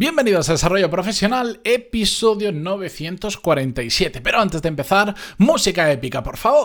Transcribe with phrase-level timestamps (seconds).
[0.00, 4.22] Bienvenidos a Desarrollo Profesional, episodio 947.
[4.22, 6.64] Pero antes de empezar, música épica, por favor.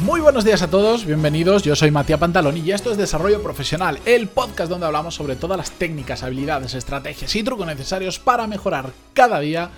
[0.00, 1.64] Muy buenos días a todos, bienvenidos.
[1.64, 5.58] Yo soy Matías Pantaloni y esto es Desarrollo Profesional, el podcast donde hablamos sobre todas
[5.58, 9.70] las técnicas, habilidades, estrategias y trucos necesarios para mejorar cada día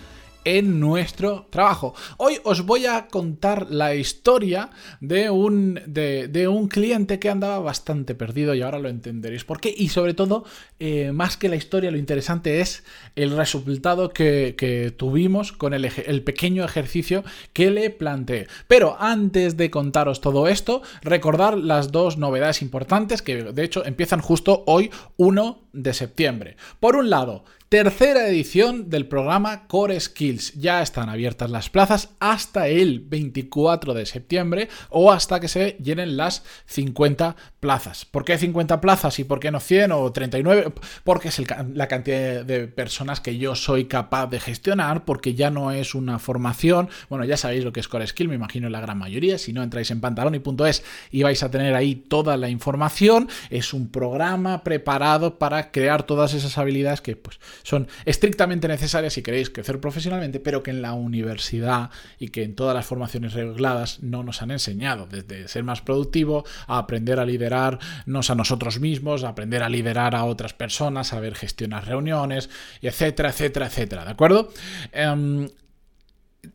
[0.45, 1.95] en nuestro trabajo.
[2.17, 8.15] Hoy os voy a contar la historia de un, de, un cliente que andaba bastante
[8.15, 9.75] perdido y ahora lo entenderéis por qué.
[9.77, 10.45] Y sobre todo,
[10.79, 12.85] eh, más que la historia, lo interesante es
[13.17, 18.47] el resultado que, tuvimos con el, el, pequeño ejercicio que le planteé.
[18.69, 24.21] Pero antes de contaros todo esto, recordar las dos novedades importantes que de hecho empiezan
[24.21, 26.57] justo hoy, 1 de septiembre.
[26.81, 30.53] Por un lado, Tercera edición del programa Core Skills.
[30.57, 36.19] Ya están abiertas las plazas hasta el 24 de septiembre o hasta que se llenen
[36.19, 38.05] las 50 plazas.
[38.05, 40.71] ¿Por qué 50 plazas y por qué no 100 o 39?
[41.03, 41.41] Porque es
[41.73, 46.19] la cantidad de personas que yo soy capaz de gestionar, porque ya no es una
[46.19, 46.91] formación.
[47.09, 49.39] Bueno, ya sabéis lo que es Core Skill, me imagino la gran mayoría.
[49.39, 53.31] Si no entráis en pantaloni.es y vais a tener ahí toda la información.
[53.49, 59.23] Es un programa preparado para crear todas esas habilidades que pues son estrictamente necesarias si
[59.23, 64.03] queréis crecer profesionalmente, pero que en la universidad y que en todas las formaciones regladas
[64.03, 69.25] no nos han enseñado, desde ser más productivo a aprender a liderarnos a nosotros mismos,
[69.25, 72.49] a aprender a liderar a otras personas, a saber gestionar reuniones,
[72.81, 74.53] etcétera, etcétera, etcétera, ¿de acuerdo?
[74.93, 75.49] Em,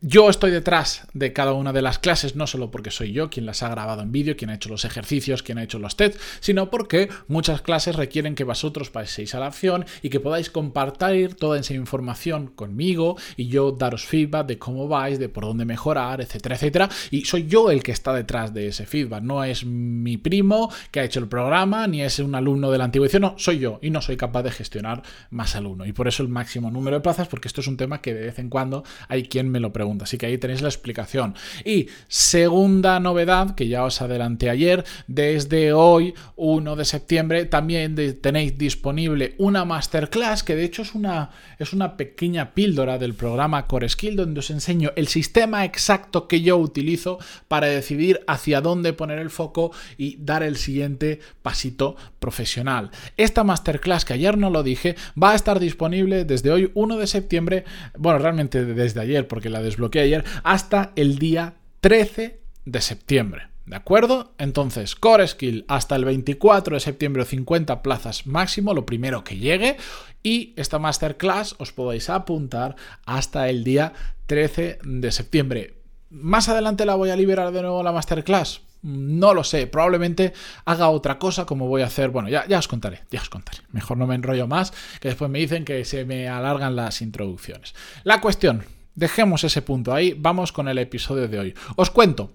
[0.02, 3.46] yo estoy detrás de cada una de las clases, no solo porque soy yo quien
[3.46, 6.20] las ha grabado en vídeo, quien ha hecho los ejercicios, quien ha hecho los tests,
[6.40, 11.36] sino porque muchas clases requieren que vosotros paséis a la acción y que podáis compartir
[11.36, 16.20] toda esa información conmigo y yo daros feedback de cómo vais, de por dónde mejorar,
[16.20, 16.90] etcétera, etcétera.
[17.10, 21.00] Y soy yo el que está detrás de ese feedback, no es mi primo que
[21.00, 23.78] ha hecho el programa, ni es un alumno de la antigua edición, no, soy yo
[23.80, 25.88] y no soy capaz de gestionar más alumnos.
[25.88, 28.26] Y por eso el máximo número de plazas, porque esto es un tema que de
[28.26, 30.04] vez en cuando hay quien me lo pregunta.
[30.04, 31.36] Así que ahí tenéis la explicación.
[31.64, 38.58] Y segunda novedad, que ya os adelanté ayer, desde hoy, 1 de septiembre, también tenéis
[38.58, 41.30] disponible una masterclass, que de hecho es una,
[41.60, 46.40] es una pequeña píldora del programa Core Skill, donde os enseño el sistema exacto que
[46.42, 52.90] yo utilizo para decidir hacia dónde poner el foco y dar el siguiente pasito profesional.
[53.16, 57.06] Esta masterclass, que ayer no lo dije, va a estar disponible desde hoy, 1 de
[57.06, 57.64] septiembre,
[57.96, 63.48] bueno, realmente desde ayer, porque la desbloqueé ayer, hasta el día 13 de septiembre.
[63.68, 64.32] ¿De acuerdo?
[64.38, 69.76] Entonces, Core Skill hasta el 24 de septiembre, 50 plazas máximo, lo primero que llegue.
[70.22, 73.92] Y esta masterclass os podéis apuntar hasta el día
[74.26, 75.82] 13 de septiembre.
[76.08, 78.62] Más adelante la voy a liberar de nuevo la masterclass.
[78.80, 80.32] No lo sé, probablemente
[80.64, 82.08] haga otra cosa como voy a hacer.
[82.08, 83.58] Bueno, ya, ya os contaré, ya os contaré.
[83.70, 87.74] Mejor no me enrollo más, que después me dicen que se me alargan las introducciones.
[88.04, 88.64] La cuestión,
[88.98, 91.54] Dejemos ese punto ahí, vamos con el episodio de hoy.
[91.76, 92.32] Os cuento,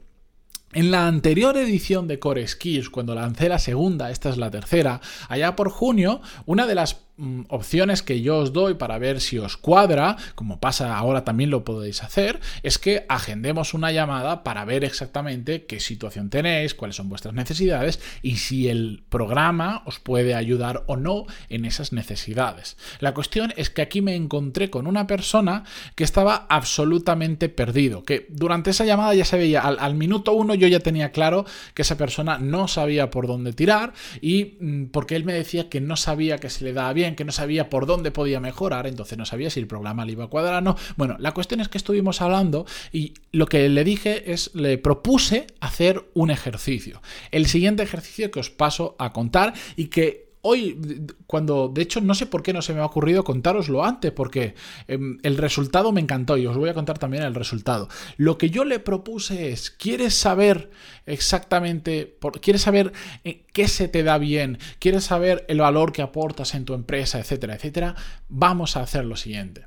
[0.71, 5.01] en la anterior edición de Core Skills, cuando lancé la segunda, esta es la tercera,
[5.27, 9.37] allá por junio, una de las Mm, opciones que yo os doy para ver si
[9.37, 14.65] os cuadra, como pasa ahora también lo podéis hacer, es que agendemos una llamada para
[14.65, 20.33] ver exactamente qué situación tenéis, cuáles son vuestras necesidades y si el programa os puede
[20.33, 22.77] ayudar o no en esas necesidades.
[22.99, 28.25] La cuestión es que aquí me encontré con una persona que estaba absolutamente perdido, que
[28.29, 31.45] durante esa llamada ya se veía, al, minuto uno yo ya tenía claro
[31.75, 35.79] que esa persona no sabía por dónde tirar y mm, porque él me decía que
[35.79, 39.17] no sabía que se le daba bien que no sabía por dónde podía mejorar, entonces
[39.17, 40.77] no sabía si el programa le iba a cuadrar o no.
[40.95, 45.47] Bueno, la cuestión es que estuvimos hablando y lo que le dije es, le propuse
[45.59, 47.01] hacer un ejercicio.
[47.31, 52.13] El siguiente ejercicio que os paso a contar y que hoy, cuando de hecho no
[52.13, 54.55] sé por qué no se me ha ocurrido contároslo antes, porque
[54.87, 57.89] em, el resultado me encantó y os voy a contar también el resultado.
[58.17, 60.69] Lo que yo le propuse es, ¿quieres saber
[61.05, 62.91] exactamente, quieres saber
[63.23, 67.19] eh, qué se te da bien, quieres saber el valor que aportas en tu empresa,
[67.19, 67.95] etcétera, etcétera?
[68.27, 69.65] Vamos a hacer lo siguiente.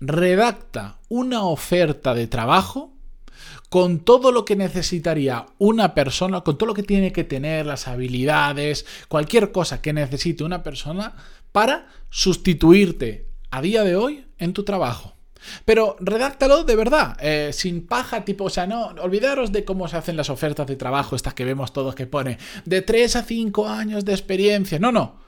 [0.00, 2.99] Redacta una oferta de trabajo
[3.70, 7.86] con todo lo que necesitaría una persona, con todo lo que tiene que tener, las
[7.86, 11.14] habilidades, cualquier cosa que necesite una persona
[11.52, 15.14] para sustituirte a día de hoy en tu trabajo.
[15.64, 19.96] Pero redáctalo de verdad, eh, sin paja, tipo, o sea, no, olvidaros de cómo se
[19.96, 23.68] hacen las ofertas de trabajo, estas que vemos todos que pone de 3 a 5
[23.68, 24.80] años de experiencia.
[24.80, 25.19] No, no.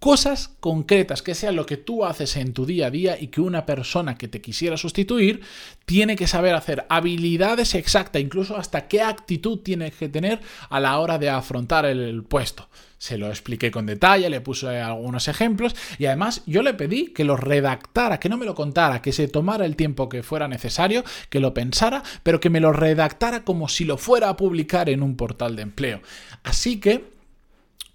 [0.00, 3.40] Cosas concretas, que sean lo que tú haces en tu día a día y que
[3.40, 5.40] una persona que te quisiera sustituir
[5.84, 10.98] tiene que saber hacer habilidades exactas, incluso hasta qué actitud tiene que tener a la
[10.98, 12.68] hora de afrontar el puesto.
[12.98, 17.24] Se lo expliqué con detalle, le puse algunos ejemplos y además yo le pedí que
[17.24, 21.04] lo redactara, que no me lo contara, que se tomara el tiempo que fuera necesario,
[21.28, 25.02] que lo pensara, pero que me lo redactara como si lo fuera a publicar en
[25.02, 26.00] un portal de empleo.
[26.42, 27.15] Así que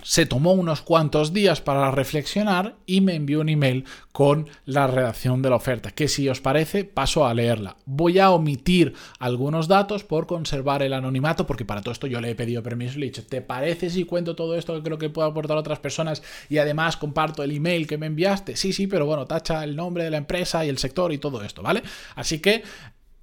[0.03, 5.41] se tomó unos cuantos días para reflexionar y me envió un email con la redacción
[5.41, 7.77] de la oferta, que si os parece paso a leerla.
[7.85, 12.31] Voy a omitir algunos datos por conservar el anonimato, porque para todo esto yo le
[12.31, 14.97] he pedido permiso y le he dicho, ¿te parece si cuento todo esto que creo
[14.97, 18.55] que puedo aportar a otras personas y además comparto el email que me enviaste?
[18.55, 21.43] Sí, sí, pero bueno, tacha el nombre de la empresa y el sector y todo
[21.43, 21.83] esto, ¿vale?
[22.15, 22.63] Así que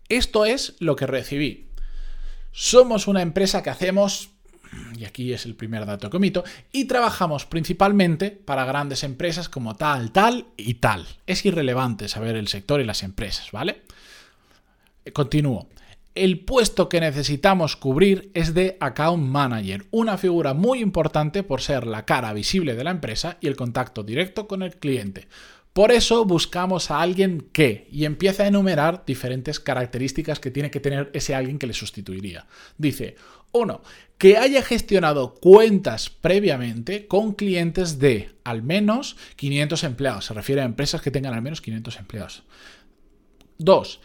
[0.08, 1.68] esto es lo que recibí.
[2.50, 4.30] Somos una empresa que hacemos
[4.96, 9.76] y aquí es el primer dato que omito, y trabajamos principalmente para grandes empresas como
[9.76, 11.06] tal, tal y tal.
[11.26, 13.82] Es irrelevante saber el sector y las empresas, ¿vale?
[15.12, 15.68] Continúo.
[16.14, 21.86] El puesto que necesitamos cubrir es de Account Manager, una figura muy importante por ser
[21.86, 25.28] la cara visible de la empresa y el contacto directo con el cliente.
[25.72, 30.80] Por eso buscamos a alguien que, y empieza a enumerar diferentes características que tiene que
[30.80, 32.46] tener ese alguien que le sustituiría.
[32.78, 33.14] Dice,
[33.52, 33.82] uno,
[34.18, 40.24] que haya gestionado cuentas previamente con clientes de al menos 500 empleados.
[40.26, 42.42] Se refiere a empresas que tengan al menos 500 empleados.
[43.58, 44.00] Dos,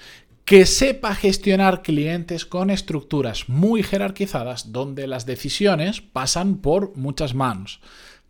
[0.45, 7.79] que sepa gestionar clientes con estructuras muy jerarquizadas donde las decisiones pasan por muchas manos.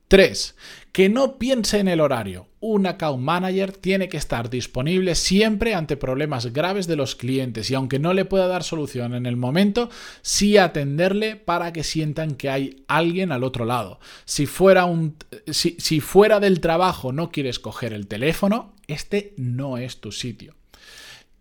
[0.07, 0.55] 3.
[0.91, 2.47] Que no piense en el horario.
[2.59, 7.73] Un account manager tiene que estar disponible siempre ante problemas graves de los clientes y
[7.73, 9.89] aunque no le pueda dar solución en el momento,
[10.21, 13.99] sí atenderle para que sientan que hay alguien al otro lado.
[14.25, 15.17] Si fuera, un,
[15.47, 20.55] si, si fuera del trabajo no quieres coger el teléfono, este no es tu sitio.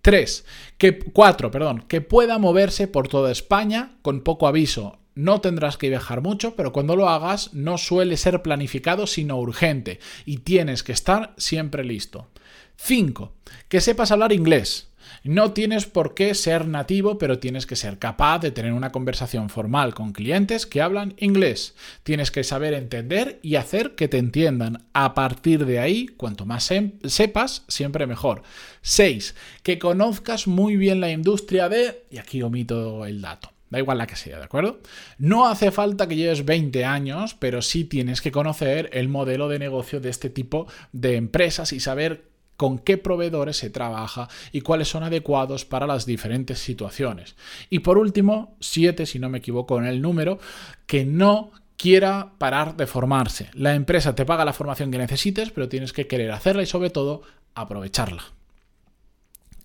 [0.02, 0.44] 3.
[0.78, 1.50] Que, 4.
[1.50, 6.56] Perdón, que pueda moverse por toda España con poco aviso no tendrás que viajar mucho,
[6.56, 11.84] pero cuando lo hagas no suele ser planificado sino urgente y tienes que estar siempre
[11.84, 12.28] listo.
[12.76, 13.32] 5.
[13.68, 14.88] Que sepas hablar inglés.
[15.24, 19.50] No tienes por qué ser nativo, pero tienes que ser capaz de tener una conversación
[19.50, 21.74] formal con clientes que hablan inglés.
[22.02, 24.84] Tienes que saber entender y hacer que te entiendan.
[24.92, 26.70] A partir de ahí, cuanto más
[27.04, 28.42] sepas, siempre mejor.
[28.82, 29.34] 6.
[29.62, 32.04] Que conozcas muy bien la industria de...
[32.10, 33.52] Y aquí omito el dato.
[33.72, 34.80] Da igual la que sea, ¿de acuerdo?
[35.16, 39.58] No hace falta que lleves 20 años, pero sí tienes que conocer el modelo de
[39.58, 42.26] negocio de este tipo de empresas y saber
[42.58, 47.34] con qué proveedores se trabaja y cuáles son adecuados para las diferentes situaciones.
[47.70, 50.38] Y por último, 7, si no me equivoco en el número,
[50.86, 53.48] que no quiera parar de formarse.
[53.54, 56.90] La empresa te paga la formación que necesites, pero tienes que querer hacerla y sobre
[56.90, 57.22] todo
[57.54, 58.22] aprovecharla.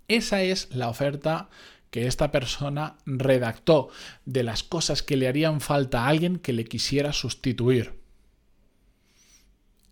[0.08, 1.50] Esa es la oferta
[1.90, 3.90] que esta persona redactó
[4.26, 7.94] de las cosas que le harían falta a alguien que le quisiera sustituir.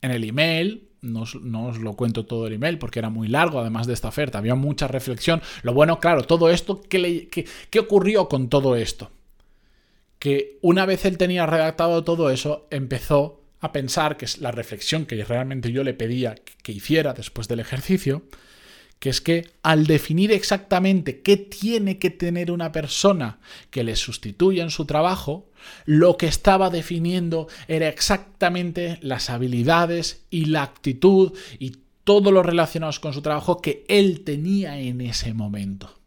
[0.01, 3.87] En el email, no os, lo cuento todo el email porque era muy largo, además
[3.87, 5.41] de esta oferta, había mucha reflexión.
[5.63, 7.29] Lo bueno, claro, todo esto, ¿qué,
[7.69, 9.11] qué ocurrió con todo esto?
[10.19, 15.05] Que una vez él tenía redactado todo eso, empezó a pensar que es la reflexión
[15.05, 18.23] que realmente yo le pedía que hiciera después del ejercicio,
[18.99, 24.63] que es que al definir exactamente qué tiene que tener una persona que le sustituya
[24.63, 25.49] en su trabajo,
[25.85, 32.99] lo que estaba definiendo era exactamente las habilidades y la actitud y todo lo relacionados
[32.99, 35.99] con su trabajo que él tenía en ese momento.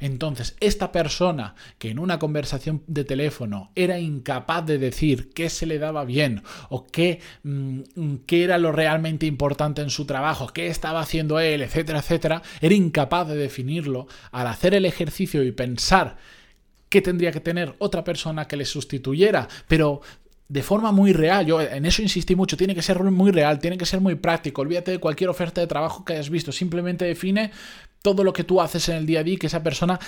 [0.00, 5.66] Entonces, esta persona que en una conversación de teléfono era incapaz de decir qué se
[5.66, 7.80] le daba bien o qué, mm,
[8.26, 12.74] qué era lo realmente importante en su trabajo, qué estaba haciendo él, etcétera, etcétera, era
[12.74, 16.16] incapaz de definirlo al hacer el ejercicio y pensar
[16.88, 20.00] qué tendría que tener otra persona que le sustituyera, pero
[20.48, 21.46] de forma muy real.
[21.46, 24.62] Yo en eso insistí mucho, tiene que ser muy real, tiene que ser muy práctico.
[24.62, 27.52] Olvídate de cualquier oferta de trabajo que hayas visto, simplemente define
[28.02, 30.00] todo lo que tú haces en el día a día, que esa persona,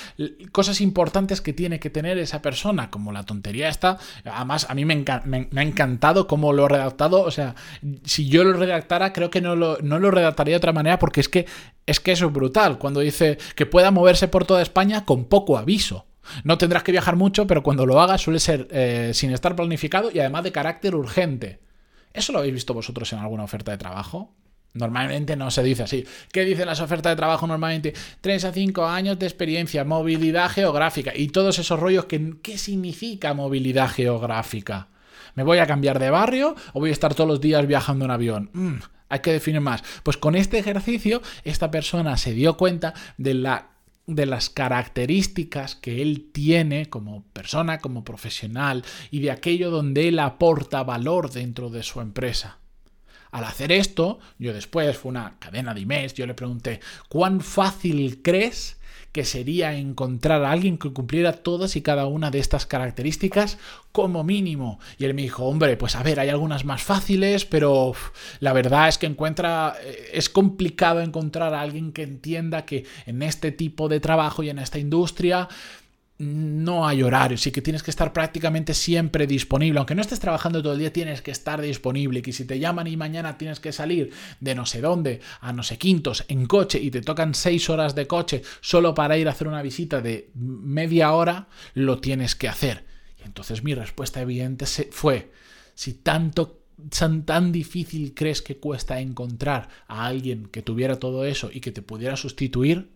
[0.51, 4.85] cosas importantes que tiene que tener esa persona, como la tontería esta, además a mí
[4.85, 7.55] me, ha encantado cómo lo he redactado, o sea,
[8.05, 11.21] si yo lo redactara creo que no lo, no lo redactaría de otra manera porque
[11.21, 11.47] es que,
[11.87, 15.59] es que eso es brutal, cuando dice que pueda moverse por toda España con poco
[15.59, 16.07] aviso.
[16.45, 20.11] No tendrás que viajar mucho, pero cuando lo hagas suele ser eh, sin estar planificado
[20.13, 21.61] y además de carácter urgente.
[22.15, 24.33] ¿Eso lo habéis visto vosotros en alguna oferta de trabajo?
[24.75, 26.05] Normalmente no se dice así.
[26.33, 27.93] ¿Qué dicen las ofertas de trabajo normalmente?
[28.21, 32.07] 3 a 5 años de experiencia, movilidad geográfica y todos esos rollos.
[32.07, 34.89] Que, ¿Qué significa movilidad geográfica?
[35.35, 38.11] ¿Me voy a cambiar de barrio o voy a estar todos los días viajando en
[38.11, 38.51] avión?
[38.53, 38.77] Mm,
[39.09, 39.83] hay que definir más.
[40.03, 43.69] Pues con este ejercicio, esta persona se dio cuenta de la
[44.07, 50.19] de las características que él tiene como persona, como profesional y de aquello donde él
[50.19, 52.59] aporta valor dentro de su empresa.
[53.33, 58.23] Al hacer esto, yo después, fue una cadena de emails, yo le pregunté, ¿cuán fácil
[58.23, 58.77] crees
[59.13, 63.59] que sería encontrar a alguien que cumpliera todas y cada una de estas características
[63.93, 64.81] como mínimo.
[64.99, 67.93] Y él me dijo, hombre, pues a ver, hay algunas más fáciles, pero
[68.41, 73.23] la verdad es que encuentra, eh, es complicado encontrar a alguien que entienda que en
[73.23, 75.49] este tipo de trabajo y en esta industria
[76.23, 79.79] no hay horario, sí que tienes que estar prácticamente siempre disponible.
[79.79, 82.21] Aunque no estés trabajando todo el día, tienes que estar disponible.
[82.21, 85.53] Y que si te llaman y mañana tienes que salir de no sé dónde a
[85.53, 89.27] no sé quintos en coche y te tocan seis horas de coche solo para ir
[89.27, 92.85] a hacer una visita de media hora, lo tienes que hacer.
[93.21, 95.33] Y entonces mi respuesta evidente fue,
[95.75, 96.61] si tanto
[97.25, 101.83] tan difícil crees que cuesta encontrar a alguien que tuviera todo eso y que te
[101.83, 102.91] pudiera sustituir,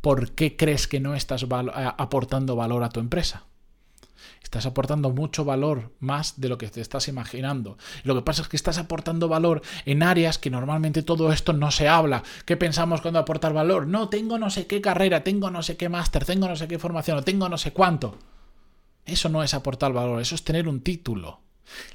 [0.00, 3.44] ¿por qué crees que no estás aportando valor a tu empresa?
[4.42, 7.78] Estás aportando mucho valor más de lo que te estás imaginando.
[8.04, 11.70] lo que pasa es que estás aportando valor en áreas que normalmente todo esto no
[11.70, 12.22] se habla.
[12.46, 13.86] ¿Qué pensamos cuando aportar valor?
[13.86, 16.78] No, tengo no sé qué carrera, tengo no sé qué máster, tengo no sé qué
[16.78, 18.18] formación, o tengo no sé cuánto.
[19.04, 21.39] Eso no es aportar valor, eso es tener un título.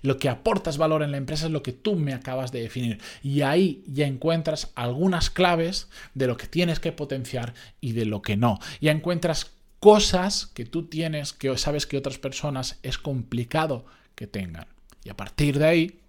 [0.02, 3.00] Lo que aportas valor en la empresa es lo que tú me acabas de definir.
[3.24, 8.22] Y ahí ya encuentras algunas claves de lo que tienes que potenciar y de lo
[8.22, 8.60] que no.
[8.82, 14.68] Ya encuentras cosas que tú tienes que sabes que otras personas es complicado que tengan.
[15.04, 16.00] Y a partir de ahí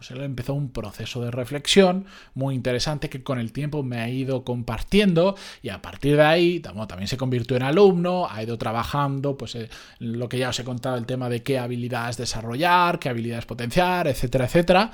[0.00, 4.08] pues él empezó un proceso de reflexión muy interesante que con el tiempo me ha
[4.08, 9.36] ido compartiendo y a partir de ahí también se convirtió en alumno, ha ido trabajando,
[9.36, 13.10] pues eh, lo que ya os he contado, el tema de qué habilidades desarrollar, qué
[13.10, 14.90] habilidades potenciar, etcétera, etcétera.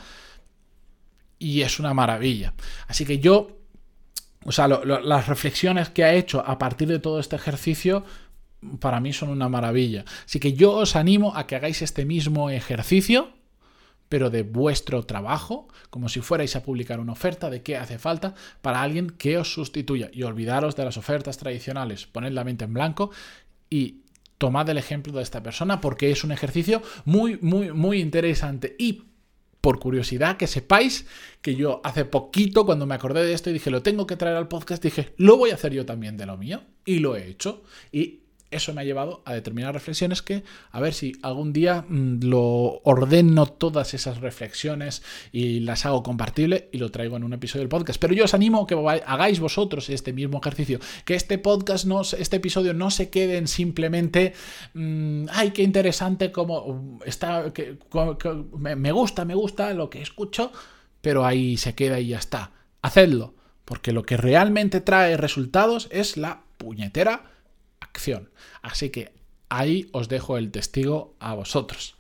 [1.39, 2.55] Y es una maravilla.
[2.89, 3.61] Así que yo,
[4.45, 8.05] o sea, las reflexiones que ha hecho a partir de todo este ejercicio,
[8.81, 10.05] para mí son una maravilla.
[10.25, 13.37] Así que yo os animo a que hagáis este mismo ejercicio
[14.09, 18.35] pero de vuestro trabajo, como si fuerais a publicar una oferta de qué hace falta
[18.63, 20.11] para alguien que os sustituya.
[20.13, 23.11] Y olvidaros de las ofertas tradicionales, poned la mente en blanco
[23.69, 24.03] y
[24.39, 28.77] tomad el ejemplo de esta persona porque es un ejercicio muy, muy, muy interesante.
[28.79, 29.05] Y
[29.61, 31.07] por curiosidad, que sepáis
[31.43, 34.37] que yo hace poquito, cuando me acordé de esto y dije, lo tengo que traer
[34.37, 36.63] al podcast, dije, lo voy a hacer yo también de lo mío.
[36.85, 37.65] Y lo he hecho.
[37.91, 42.21] Y eso me ha llevado a determinadas reflexiones que, a ver si algún día mm,
[42.25, 47.63] lo ordeno todas esas reflexiones y las hago compartible y lo traigo en un episodio
[47.63, 48.01] del podcast.
[48.01, 52.03] Pero yo os animo a que hagáis vosotros este mismo ejercicio, que este podcast, no,
[52.03, 54.33] este episodio no se quede en simplemente,
[54.75, 57.79] mm, ay, qué interesante como mm, está, que,
[58.57, 60.53] me gusta, me gusta lo que escucho,
[61.01, 62.53] pero ahí se queda y ya está.
[62.83, 63.35] Hacedlo,
[63.65, 67.36] porque lo que realmente trae resultados es la puñetera
[68.63, 69.13] Así que
[69.49, 71.97] ahí os dejo el testigo a vosotros.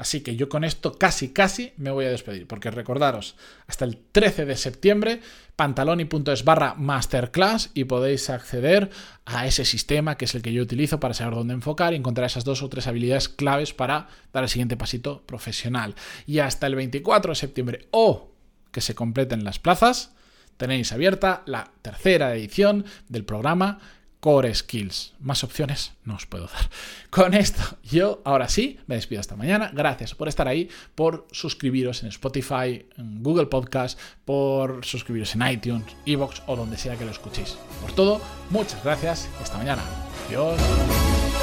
[0.00, 3.98] Así que yo con esto casi, casi me voy a despedir, porque recordaros, hasta el
[3.98, 5.20] 13 de septiembre,
[5.56, 8.88] pantaloni.es barra masterclass y podéis acceder
[9.26, 12.26] a ese sistema que es el que yo utilizo para saber dónde enfocar y encontrar
[12.26, 15.94] esas dos o tres habilidades claves para dar el siguiente pasito profesional.
[16.26, 18.32] Y hasta el 24 de septiembre o
[18.72, 20.14] que se completen las plazas,
[20.56, 23.80] tenéis abierta la tercera edición del programa
[24.20, 25.14] Core Skills.
[25.20, 26.70] Más opciones no os puedo dar.
[27.10, 29.70] Con esto, yo ahora sí me despido hasta mañana.
[29.72, 35.86] Gracias por estar ahí, por suscribiros en Spotify, en Google Podcast, por suscribiros en iTunes,
[36.06, 37.56] Evox o donde sea que lo escuchéis.
[37.80, 39.82] Por todo, muchas gracias y hasta mañana.
[40.28, 41.39] Adiós.